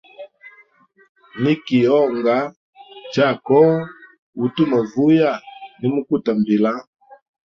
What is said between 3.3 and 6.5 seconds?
koho, utu novuya nimukuta